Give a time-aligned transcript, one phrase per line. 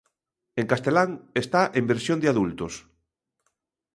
[0.59, 1.09] En castelán,
[1.43, 2.73] está en versión de adultos.